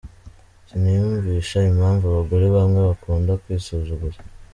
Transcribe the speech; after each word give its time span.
Siniyumvisha 0.67 1.57
impamvu 1.71 2.03
abagore 2.07 2.45
bamwe 2.55 2.79
bakunda 2.87 3.31
kwisuzuguza. 3.41 4.19